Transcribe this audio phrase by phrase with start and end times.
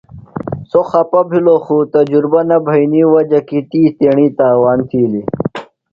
[0.69, 5.25] سوۡ خپہ بِھلوۡ خوۡ تجربہ نہ بھئینی وجہ کیۡ تی تیݨیۡ تاوان تِھیلیۡ۔